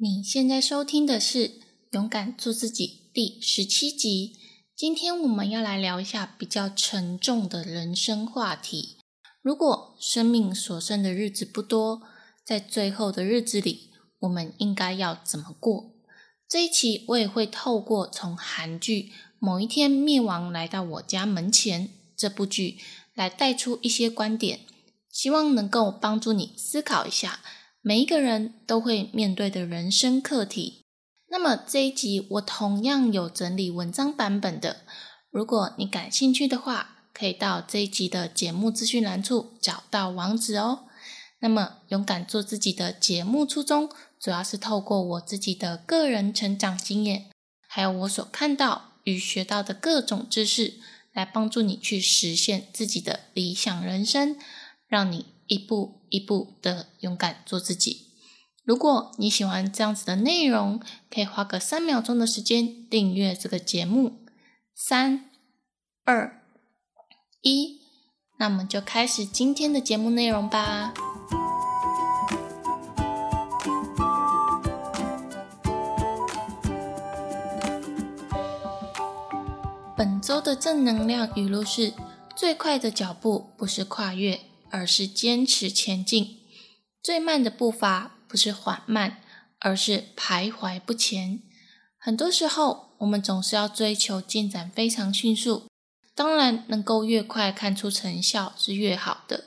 [0.00, 1.48] 你现在收听的是
[1.90, 4.36] 《勇敢做自己》第十七集。
[4.76, 8.98] 今天我们要来聊一下比较沉重的人生话题。
[9.42, 12.02] 如果生命所剩的日子不多，
[12.44, 13.90] 在最后的日子里，
[14.20, 15.90] 我们应该要怎么过？
[16.48, 19.02] 这一期我也会透过从韩剧
[19.40, 22.78] 《某一天灭亡来到我家门前》这部剧
[23.14, 24.60] 来带出一些观点，
[25.10, 27.40] 希望能够帮助你思考一下。
[27.88, 30.84] 每一个人都会面对的人生课题。
[31.30, 34.84] 那么这一集我同样有整理文章版本的，
[35.30, 40.80] 如果你感兴趣的话，可以到这一集的节目资讯栏处找到网址哦。
[41.40, 43.88] 那么勇敢做自己的节目初衷，
[44.20, 47.30] 主要是透过我自己的个人成长经验，
[47.66, 50.74] 还有我所看到与学到的各种知识，
[51.14, 54.36] 来帮助你去实现自己的理想人生，
[54.86, 55.38] 让你。
[55.50, 58.08] 一步一步的勇敢做自己。
[58.64, 60.78] 如果你喜欢这样子的内容，
[61.10, 64.26] 可以花个三秒钟的时间订阅这个节目。
[64.74, 65.30] 三、
[66.04, 66.42] 二、
[67.40, 67.80] 一，
[68.38, 70.92] 那我们就开始今天的节目内容吧。
[79.96, 81.92] 本周的正能量语录是：
[82.36, 84.47] 最快的脚步不是跨越。
[84.70, 86.38] 而是坚持前进，
[87.02, 89.22] 最慢的步伐不是缓慢，
[89.58, 91.42] 而是徘徊不前。
[91.98, 95.66] 很多时候，我们总是要追求进展非常迅速，
[96.14, 99.44] 当然能够越快看出成效是越好的。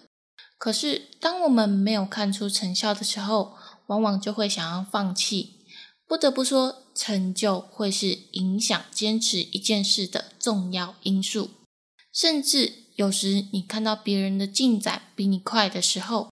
[0.57, 3.55] 可是，当我们没有看出成效的时候，
[3.87, 5.65] 往往就会想要放弃。
[6.07, 11.51] 不得不说，成就会是影响坚持一件事的重要因素，
[12.13, 12.80] 甚至。
[12.95, 16.29] 有时你看到别人的进展比你快的时候，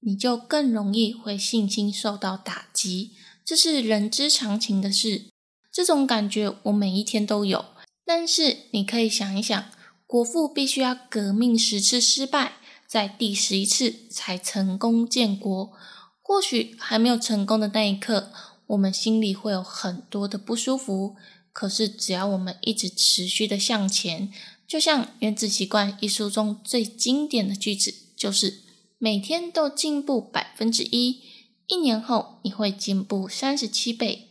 [0.00, 3.12] 你就更容易会信心受到打击，
[3.44, 5.26] 这是人之常情的事。
[5.72, 7.64] 这种感觉我每一天都有。
[8.04, 9.64] 但是你可以想一想，
[10.06, 12.54] 国父必须要革命十次失败，
[12.86, 15.72] 在第十一次才成功建国。
[16.20, 18.30] 或许还没有成功的那一刻，
[18.66, 21.16] 我们心里会有很多的不舒服。
[21.52, 24.32] 可是只要我们一直持续的向前。
[24.72, 28.62] 就像《原子习惯》一书中最经典的句子，就是
[28.96, 31.20] 每天都进步百分之一，
[31.66, 34.30] 一年后你会进步三十七倍。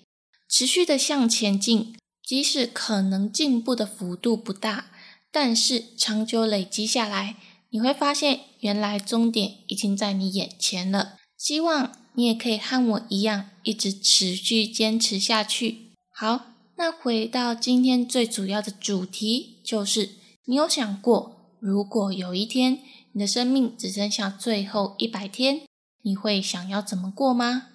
[0.49, 4.89] 持续的向前进，即使可能进步的幅度不大，
[5.31, 7.35] 但是长久累积下来，
[7.69, 11.17] 你会发现原来终点已经在你眼前了。
[11.37, 15.91] 希望你也可以和我一样，一直持续坚持下去。
[16.09, 16.47] 好，
[16.77, 20.19] 那回到今天最主要的主题，就是。
[20.45, 22.79] 你有想过，如果有一天
[23.11, 25.61] 你的生命只剩下最后一百天，
[26.01, 27.67] 你会想要怎么过吗？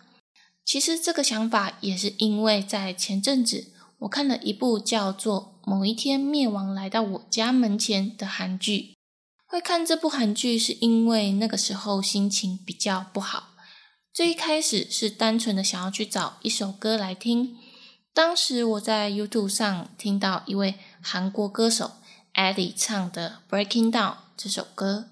[0.64, 8.94] 其实这个想法也是因为在前阵子我看了一部叫做《某一天灭亡来到我家门前》的韩剧。
[9.46, 13.50] 会看这部韩剧是因为那个时候心情比较不好。
[14.12, 17.56] 最一开始是单纯的想要去找一首歌来听。
[18.12, 21.92] 当时我在 YouTube 上听到一位韩国歌手。
[22.36, 25.08] Eddie 唱的《Breaking Down》这首歌，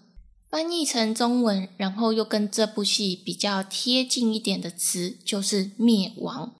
[0.50, 6.54] 翻译成中文，然后又跟这部戏比较贴近一点的词，就是“灭亡”。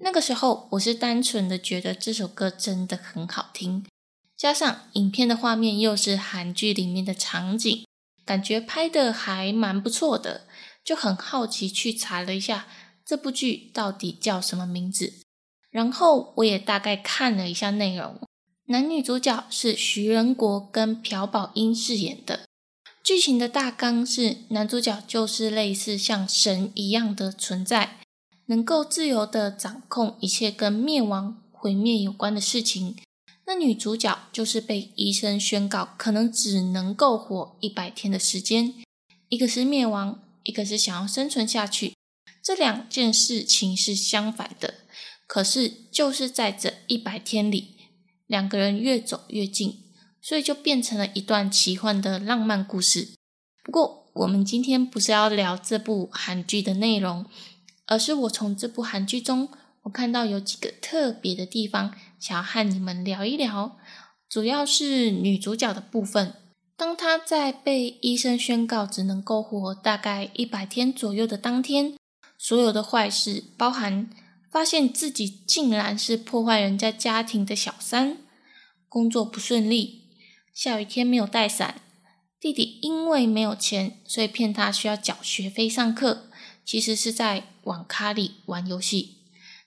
[0.00, 3.86] 那个时候，我是单纯的觉得这首歌真的很好听，
[4.36, 7.86] 加上影片的画面又是韩剧里面的场景，
[8.26, 10.42] 感觉拍的还蛮不错的，
[10.84, 12.66] 就很好奇去查了一下
[13.06, 15.14] 这部剧到底叫什么名字，
[15.70, 18.20] 然后我也大概看了一下内容。
[18.66, 22.48] 男女主角是徐仁国跟朴宝英饰演的。
[23.02, 27.98] 剧情的大纲是，男主角就是类似像神一样的存在，
[28.46, 32.96] 能够自由的掌控一切跟灭亡、毁灭有关的事情。
[33.46, 38.72] 那女主角就是被医生宣告可能只能够活一百天的时间，
[39.28, 41.92] 一个是灭亡，一个是想要生存下去。
[42.42, 44.72] 这两件事情是相反的，
[45.26, 47.72] 可是就是在这一百天里。
[48.26, 49.84] 两个人越走越近，
[50.20, 53.10] 所以就变成了一段奇幻的浪漫故事。
[53.62, 57.26] 不过，我们今天不是要聊这部韩剧的内容，
[57.86, 59.48] 而是我从这部韩剧中，
[59.82, 63.76] 我看到有几个特别的地方，想要和你们聊一聊。
[64.28, 66.34] 主要是女主角的部分，
[66.76, 71.94] 当她在被医生宣告只能够活大概一百天左右的当天，
[72.38, 74.08] 所有的坏事，包含。
[74.54, 78.18] 发现自己竟然是破坏人家家庭的小三，
[78.88, 80.04] 工作不顺利，
[80.54, 81.80] 下雨天没有带伞，
[82.38, 86.30] 弟弟因为没有钱，所以骗他需要缴学费上课，
[86.64, 89.16] 其实是在网咖里玩游戏。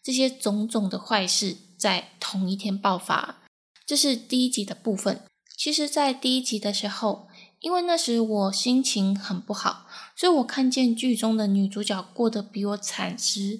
[0.01, 3.39] 这些种种的坏事在同一天爆发。
[3.85, 5.21] 这是第一集的部分。
[5.57, 7.27] 其实，在第一集的时候，
[7.59, 9.85] 因为那时我心情很不好，
[10.15, 13.59] 所以我看见剧中的女主角过得比我惨时，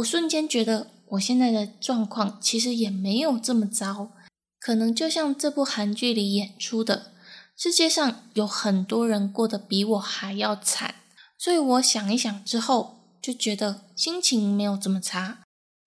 [0.00, 4.12] 我瞬间觉得我现在的状况其实也没有这么糟，
[4.58, 7.12] 可能就像这部韩剧里演出的，
[7.56, 10.94] 世界上有很多人过得比我还要惨。
[11.36, 15.40] 所以我想一想之后，就觉得心情没有这么差。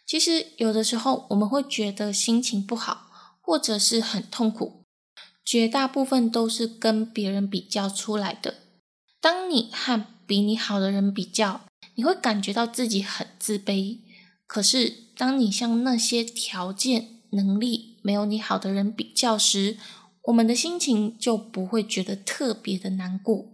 [0.05, 3.07] 其实有的时候我们会觉得心情不好，
[3.41, 4.83] 或者是很痛苦。
[5.45, 8.55] 绝大部分都是跟别人比较出来的。
[9.19, 11.61] 当你和比你好的人比较，
[11.95, 13.99] 你会感觉到自己很自卑。
[14.47, 19.77] 可是，当你向那些条件、能力没有你好的人比较时，
[20.23, 23.53] 我们的心情就不会觉得特别的难过。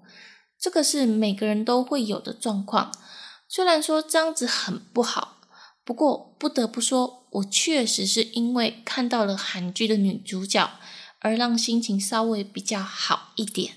[0.59, 2.91] 这个是每个人都会有的状况。
[3.47, 5.37] 虽然说这样子很不好，
[5.83, 10.71] 不过不得不说，我确实是因为看到了韩剧的女主角。
[11.21, 13.73] 而让心情稍微比较好一点。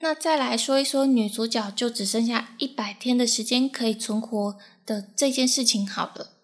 [0.00, 4.56] 那再来说一说女主角就只剩下一百天的时间可以存活
[4.86, 6.36] 的这件事情好了。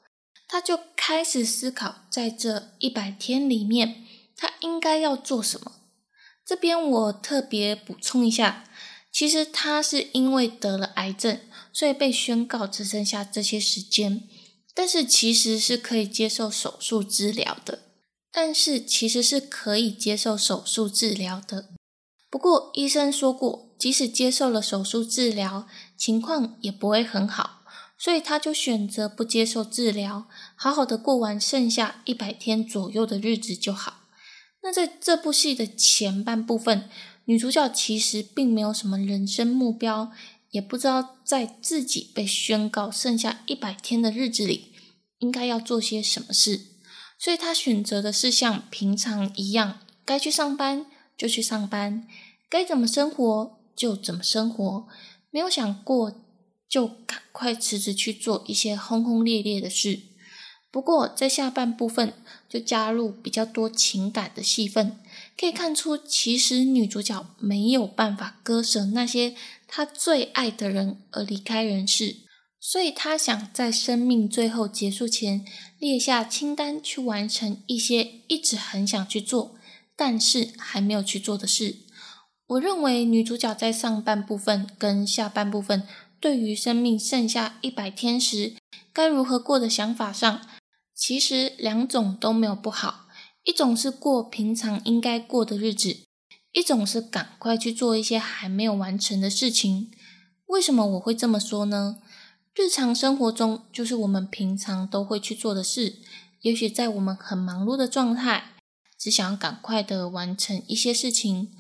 [0.49, 4.05] 她就开始思考，在这一百天里面，
[4.37, 5.73] 她应该要做什么。
[6.45, 8.65] 这边我特别补充一下，
[9.11, 11.41] 其实她是因为得了癌症，
[11.73, 14.29] 所以被宣告只剩下这些时间，
[14.75, 17.81] 但是其实是可以接受手术治疗的。
[18.31, 21.69] 但是其实是可以接受手术治疗的。
[22.35, 27.63] 不过医生说过，即使接受了手术治疗，情况也不会很好，
[27.97, 30.27] 所以他就选择不接受治疗，
[30.57, 34.09] 好好的过完剩下一百天左右的日子就好。
[34.65, 36.91] 那在这部戏的前半部分，
[37.27, 40.11] 女主角其实并没有什么人生目标，
[40.51, 44.73] 也不知道在自己被宣告剩下一百天的日子里，
[45.21, 46.63] 应该要做些什么事。
[47.17, 52.09] 所以她选择的是像平常一样，该去上班就去上班，
[52.55, 54.87] 该怎么生活就怎么生活，
[55.33, 56.23] 没有想过
[56.69, 60.03] 就赶快辞职去做一些轰轰烈烈的事。
[60.71, 62.13] 不过在下半部分
[62.49, 65.01] 就加入比较多情感的戏份，
[65.37, 69.35] 可以看出其实女主角没有办法割舍那些
[69.67, 72.19] 她最爱的人而离开人世。
[72.61, 75.45] 所以他想在生命最后结束前
[75.81, 79.57] 列下清单，去完成一些一直很想去做，
[79.97, 81.79] 但是还没有去做的事。
[82.47, 85.87] 我认为女主角在上半部分跟下半部分
[86.21, 88.55] 对于生命剩下一百天时
[88.93, 90.41] 该如何过的想法上，
[90.95, 93.07] 其实两种都没有不好。
[93.45, 95.97] 一种是过平常应该过的日子，
[96.53, 99.91] 一种是赶快去做一些还没有完成的事情。
[100.47, 101.99] 为什么我会这么说呢？
[102.55, 105.97] 日常生活中，就是我们平常都会去做的事。
[106.43, 108.53] 也许在我们很忙碌的状态，
[108.99, 111.51] 只想要赶快的完成一些事情，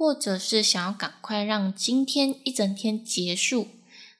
[0.00, 3.68] 或者是想要赶快让今天一整天结束。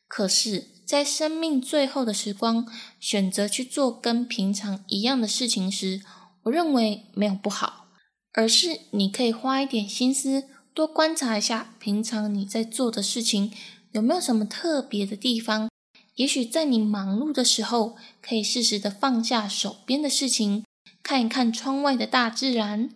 [0.07, 2.67] 可是，在生命最后的时光，
[3.01, 6.03] 选择去做跟平常一样的事情时，
[6.43, 7.87] 我认为没有不好，
[8.35, 10.45] 而是你可以花一点心思，
[10.75, 13.51] 多观察一下平常你在做的事情
[13.93, 15.71] 有没有什么特别的地方。
[16.17, 20.63] 也许在你忙碌的时候，可以适时的放下手边的事情，
[21.03, 22.91] 看一看窗外的大自然，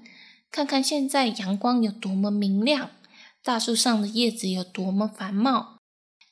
[0.54, 2.92] 看看现在阳光有多么明亮，
[3.42, 5.78] 大树上的叶子有多么繁茂，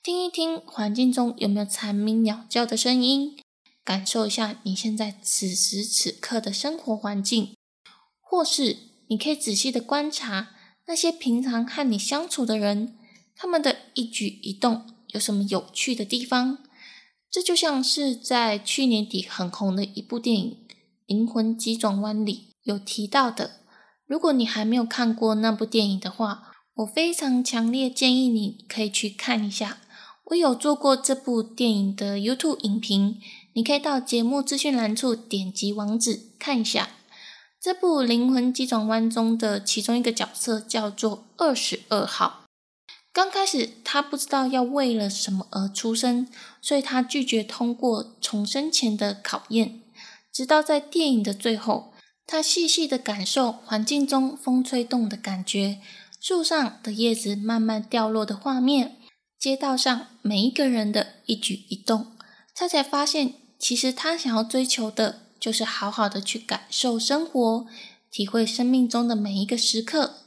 [0.00, 3.36] 听一听环境中有没有蝉鸣鸟叫的声音，
[3.82, 7.56] 感受一下你现在此时此刻的生活环境，
[8.20, 8.76] 或是
[9.08, 10.50] 你可以仔细的观察
[10.86, 12.96] 那些平常和你相处的人，
[13.34, 16.58] 他们的一举一动有什么有趣的地方。
[17.28, 20.64] 这就像是在去年底很红的一部电影
[21.06, 23.61] 《灵魂急转弯》里有提到的。
[24.12, 29.78] 如果你还没有看过那部电影的话，我非常强烈建议你可以去看一下。
[30.24, 33.18] 我有做过这部电影的 YouTube 影评，
[33.54, 36.90] 你可以到节目资讯栏处点击网址看一下。
[37.58, 42.42] 这部《灵魂急转弯》中的其中一个角色叫做二十二号。
[43.14, 46.28] 刚开始，他不知道要为了什么而出生，
[46.60, 49.80] 所以他拒绝通过重生前的考验。
[50.30, 51.91] 直到在电影的最后，
[52.26, 55.80] 他细细的感受环境中风吹动的感觉，
[56.20, 58.96] 树上的叶子慢慢掉落的画面，
[59.38, 62.12] 街道上每一个人的一举一动，
[62.54, 67.66] 他才发现，其实他想要追求的就是好好的去感受生活，
[68.10, 70.18] 体会生命中的每一个时刻。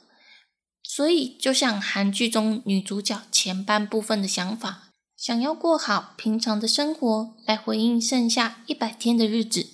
[0.83, 9.65] 所以，就像韩剧中女主角前半部分的想法，想要过好平常的生活，来回应剩下一百天的日子，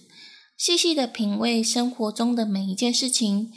[0.62, 3.51] 细细的品味生活中的每一件事情，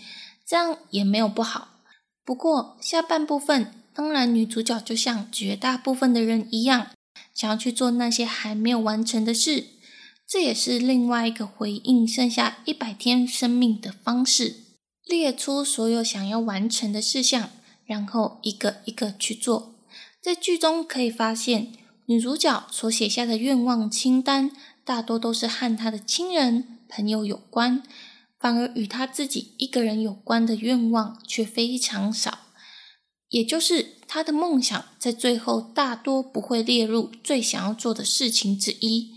[0.46, 1.82] 这样也没有不好。
[2.24, 6.86] 不过下半部分，当然女主角就像绝大部分的人一样，
[7.34, 9.66] 想要去做那些还没有完成的事。
[10.26, 14.62] 这也是另外一个回应剩下一百天生命的方式，
[15.04, 17.50] 列出所有想要完成的事项，
[17.84, 19.74] 然后一个一个去做。
[20.22, 21.70] 在剧中可以发现，
[22.06, 24.50] 女主角所写下的愿望清单，
[24.84, 27.82] 大多都是和他的亲人、朋友有关，
[28.38, 32.38] 反而与他自己一个人有关的愿望却非常少。
[33.30, 39.12] 也就是他的梦想，在最后大多不会列入最想要做的事情之一。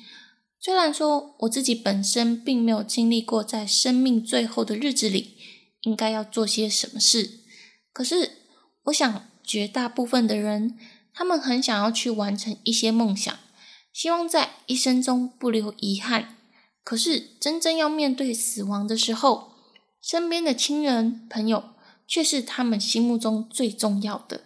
[0.60, 5.38] 虽然说我自己本身并没有经历过在生命最后的日子里
[5.82, 7.42] 应该要做些什么事，
[7.94, 8.32] 可是
[8.86, 10.78] 我想绝大部分的人，
[11.14, 13.38] 他们很想要去完成一些梦想，
[13.98, 16.36] 希望在一生中不留遗憾。
[16.84, 19.54] 可是真正要面对死亡的时候，
[20.00, 21.72] 身边的亲人朋友
[22.08, 24.42] 却是他们心目中最重要的。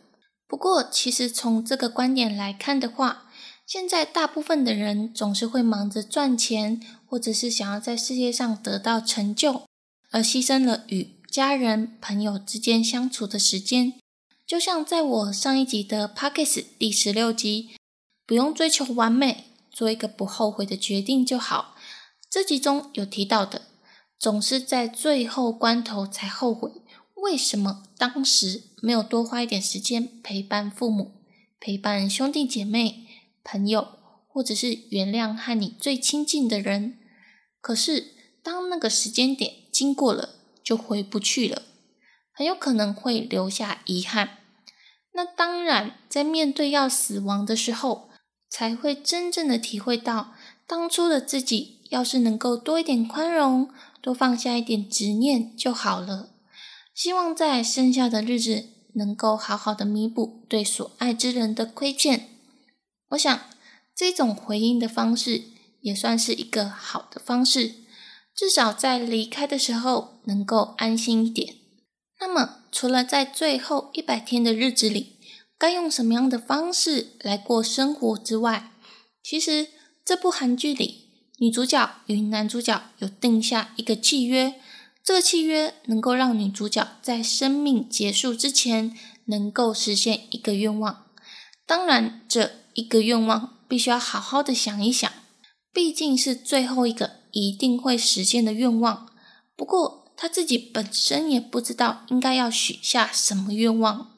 [0.47, 3.29] 不过，其实从这个观点来看的话，
[3.67, 9.63] 现在大部分的人总是会忙着赚钱，或者是想要在世界上得到成就，
[10.11, 13.95] 而牺牲了与家人朋友之间相处的时间。
[14.47, 17.71] 就像在我上一集的 p o c k s t 第十六集，
[18.31, 21.75] 不用追求完美，做一个不后悔的决定就好。
[22.29, 23.63] 这集中有提到的，
[24.17, 26.71] 总是在最后关头才后悔，
[27.15, 31.11] 为什么当时没有多花一点时间陪伴父母，
[31.59, 33.05] 陪伴兄弟姐妹？
[33.43, 36.99] 朋友，或者是原谅和你最亲近的人，
[37.59, 41.63] 可是当那个时间点经过了，就回不去了，
[42.31, 44.37] 很有可能会留下遗憾。
[45.11, 48.07] 那当然，在面对要死亡的时候，
[48.51, 50.33] 才会真正的体会到，
[50.67, 53.69] 当初的自己要是能够多一点宽容，
[54.01, 56.31] 多放下一点执念就好了。
[56.93, 58.65] 希望在剩下的日子，
[58.95, 62.27] 能够好好的弥补对所爱之人的亏欠。
[63.11, 63.39] 我想，
[63.95, 65.43] 这种回应的方式
[65.79, 67.75] 也算是一个好的方式，
[68.35, 71.55] 至少在离开的时候能够安心一点。
[72.19, 75.17] 那么，除了在最后一百天的日子里，
[75.61, 78.71] 该用什么样的方式来过生活之外，
[79.21, 79.67] 其实
[80.03, 84.55] 这部韩剧里，女主角与男主角有定下一个契约，
[85.03, 91.05] 这个契约能够让女主角在生命结束之前能够实现一个愿望。
[91.67, 92.53] 当然，这。
[92.73, 95.11] 一个愿望必须要好好的想一想，
[95.73, 99.09] 毕竟是最后一个一定会实现的愿望。
[99.57, 104.10] 不过他自己本身也不知道应该要许下什么愿望，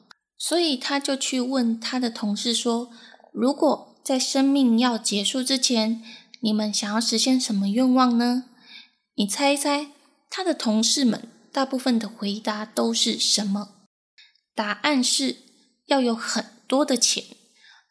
[0.46, 2.90] 所以他就去问他的同事说
[3.32, 6.02] ：“如果在生命要结束之前，
[6.40, 8.44] 你们想要实现什么愿望呢？”
[9.16, 9.86] 你猜一猜，
[10.28, 13.70] 他的同事们大部分的回答都是什么？
[14.54, 15.36] 答案是
[15.86, 17.24] 要有很多的钱。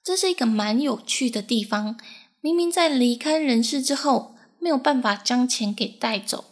[0.04, 1.98] 这是一个蛮有趣的地方。
[2.40, 6.46] 明明在离开人世之后没有办法将钱给带走，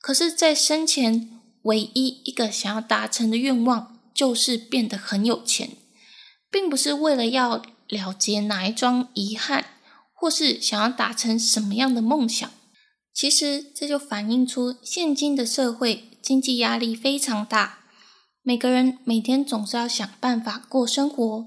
[0.00, 5.76] 可是，在生前唯一一个想要达成的愿望就是变得很有钱，
[6.50, 9.66] 并不是为了要了结哪一桩遗憾，
[10.14, 12.50] 或是想要达成什么样的梦想。
[13.12, 17.80] 其实，这就反映出现今的社会经济压力非常大，
[18.42, 21.46] 每个人每天总是要想办法过生活，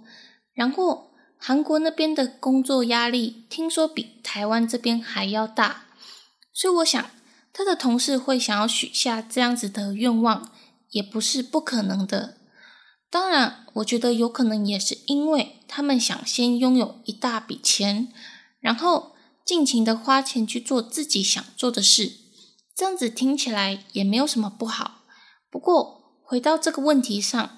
[0.53, 1.09] 然后。
[1.41, 5.85] 韩国那边的工作压力，听说比台湾这边还要大，
[6.51, 7.09] 所以我想
[7.53, 10.51] 他的同事会想要许下这样子的愿望，
[10.89, 12.38] 也不是不可能的。
[13.09, 18.11] 当然，我觉得有可能也是因为他们想先拥有一大笔钱，
[18.59, 19.13] 然后
[19.45, 22.13] 尽情的花钱去做自己想做的事。
[22.75, 25.03] 这样子听起来也没有什么不好。
[25.49, 27.57] 不过回到这个问题上。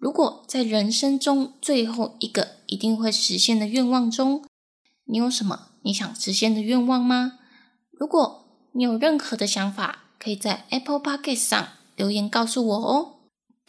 [0.00, 4.44] 如果在人生中最后一个一定会实现的愿望中，
[5.06, 7.40] 你有什么你想实现的愿望吗？
[7.90, 13.17] 如果你有任何的想法，可以在 Apple Podcast 上留言告诉我哦。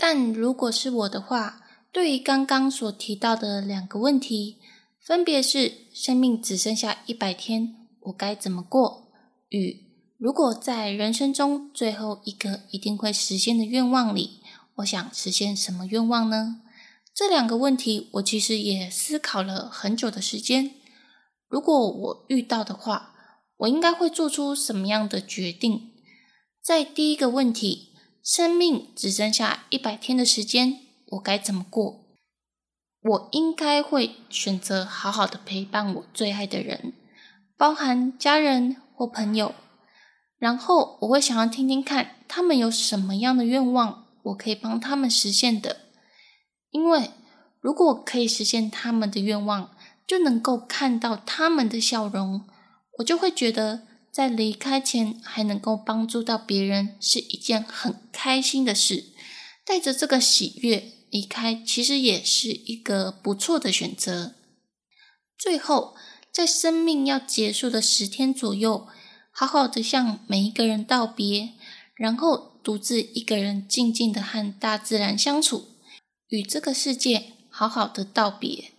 [0.02, 4.58] 但如果是我的话，对于刚刚所提到的两个问题，
[5.02, 9.12] 分别是生命只剩下一百天，我该怎么过？
[9.50, 14.40] 与如果在人生中最后一个一定会实现的愿望里。
[14.76, 16.62] 我想实现什么愿望呢？
[17.14, 20.72] 这两个问题，我其实也思考了很久的时间。
[21.50, 23.14] 如果我遇到的话，
[23.58, 25.92] 我应该会做出什么样的决定？
[26.64, 27.89] 在第一个问题，
[28.32, 32.06] 生命只剩下一百天的时间，我该怎么过？
[33.02, 36.94] 我应该会选择好好的陪伴我最爱的人，
[37.58, 39.56] 包含家人或朋友。
[40.38, 45.78] 然后我会想要听听看他们有什么样的愿望，我可以帮他们实现的。
[46.70, 47.10] 因为
[47.60, 52.48] 如果可以实现他们的愿望，就能够看到他们的笑容，
[53.00, 59.06] 我就会觉得在离开前还能够帮助到别人是一件很开心的事。
[59.66, 64.34] 带着这个喜悦离开，其实也是一个不错的选择。
[65.38, 65.96] 最后，
[66.32, 68.88] 在生命要结束的十天左右，
[69.32, 71.50] 好好的向每一个人道别，
[71.96, 75.68] 然后独自一个人静静的和大自然相处，
[76.30, 78.72] 与这个世界好好的道别。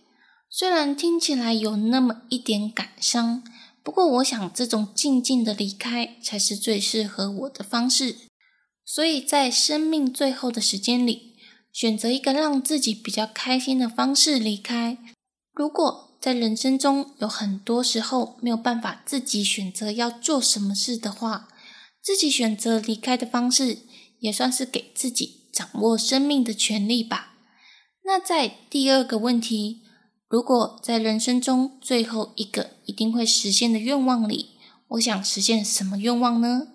[0.49, 3.43] 虽然听起来有那么一点感伤，
[3.83, 8.15] 不过我想这种静静的离开才是最适合我的方式。
[8.85, 11.35] 所以在生命最后的时间里，
[11.71, 14.97] 选择一个让自己比较开心的方式离开。
[15.53, 21.47] 如果在人生中有很多时候没有办法自己选择要做什么事的话，
[22.01, 23.79] 自己选择离开的方式，
[24.19, 27.35] 也算是给自己掌握生命的权利吧。
[28.03, 29.80] 那在第二个问题。
[30.31, 34.51] 如果在人生中最后一个一定会实现的愿望里，
[34.87, 36.69] 我想实现什么愿望呢？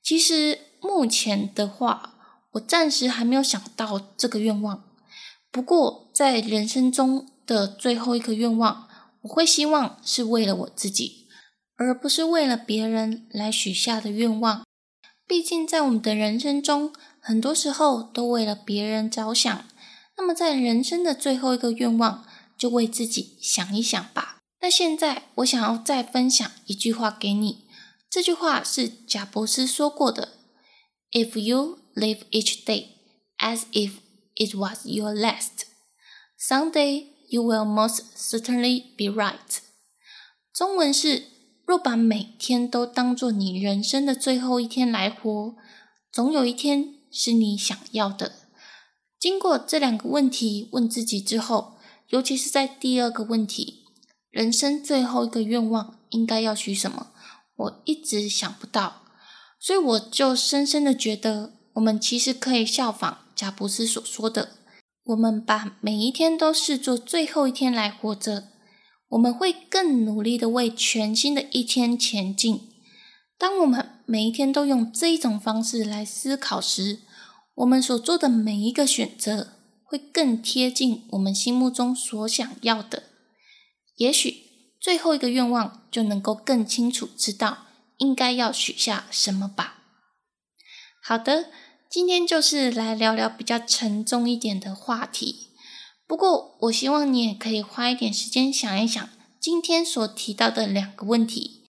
[0.00, 2.14] 其实目前的话，
[2.52, 4.84] 我暂时还没有想到这个愿望。
[5.50, 8.86] 不过在人生中的最后一个愿望，
[9.22, 11.26] 我会希望是为了我自己，
[11.74, 14.62] 而不是为了别人来许下的愿望。
[15.26, 19.64] 毕竟在我们的人生中，很多时候都为了别人着想。
[20.16, 22.24] 那么在人生的最后一个愿望，
[22.58, 24.38] 就为自己想一想吧。
[24.60, 27.64] 那现在我想要再分享一句话给你，
[28.10, 30.30] 这句话是贾博士说过的
[31.12, 32.88] ：“If you live each day
[33.38, 33.92] as if
[34.34, 35.66] it was your last,
[36.36, 39.60] someday you will most certainly be right。”
[40.52, 41.28] 中文是：
[41.64, 45.54] 若把每天都当做你人生的最后一天来活，
[46.10, 48.32] 总有一天是你想要的。
[49.20, 51.77] 经过这两个问题问自己之后。
[52.08, 53.84] 尤其是在第二个问题，
[54.30, 57.08] 人生最后一个愿望应该要许什么？
[57.56, 59.02] 我一直想不到，
[59.60, 64.56] 所以我就深深的觉得，我们其实可以效仿贾布斯所说的，
[65.04, 68.48] 我们把每一天都视作最后一天来活着，
[69.08, 72.70] 我们会更努力的为全新的一天前进。
[73.36, 77.00] 当我们每一天都用这一种方式来思考时，
[77.56, 79.57] 我们所做的每一个选择。
[79.90, 83.04] 会更贴近我们心目中所想要的，
[83.96, 89.78] 也许最后一个愿望就能够更清楚知道应该要许下什么吧。
[91.02, 91.46] 好的，
[91.90, 95.54] 今天就是来聊聊比较沉重一点的话题。
[96.06, 99.08] 不过，我希望你也可以花一点时间想一想
[99.40, 101.64] 今天所提到的两个问题。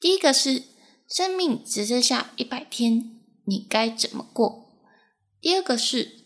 [0.00, 0.62] 第一个是，
[1.06, 4.70] 生命只剩下一百天，你该怎么过？
[5.42, 6.17] 第二个是。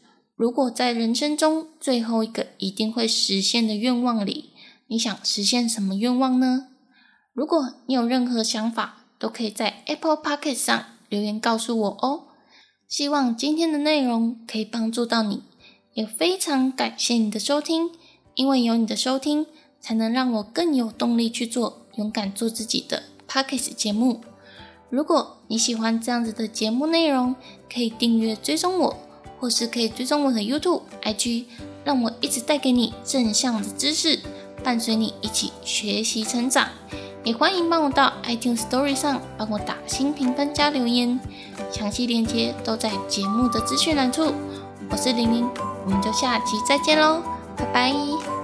[0.42, 4.50] 如果在人生中最后一个一定会实现的愿望里，
[4.88, 6.66] 你想实现什么愿望呢？
[7.32, 12.24] 如果你有任何想法，都可以在 Apple p o c k e t 上留言告诉我哦。
[12.88, 15.44] 希望今天的内容可以帮助到你，
[15.94, 17.92] 也非常感谢你的收听，
[18.34, 19.46] 因为有你的收听，
[19.80, 24.20] 才能让我更有动力去做勇敢做自己的 p o c k e t 节目。
[24.90, 27.36] 如果你喜欢这样子的节目内容，
[27.72, 29.11] 可以订阅追踪我。
[29.42, 31.46] 或是可以追踪我的 YouTube、IG，
[31.84, 34.20] 让我一直带给你正向的知识，
[34.62, 36.68] 伴随你一起学习成长。
[37.24, 41.18] 也欢迎帮我到 iTunes Story 上帮我打新评分加留言，
[41.72, 44.32] 详细链接都在节目的资讯栏处。
[44.88, 45.50] 我是玲玲，
[45.84, 47.20] 我们就下期再见喽，
[47.56, 48.41] 拜拜。